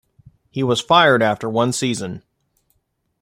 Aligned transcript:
He 0.49 0.63
was 0.63 0.81
fired 0.81 1.21
after 1.21 1.47
one 1.47 1.71
season. 1.73 2.23